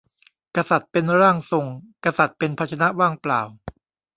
[0.55, 1.65] กษัตริย์เป็นร่างทรง
[2.05, 3.41] กษัตริย์เป็นภาชนะว่างเปล่า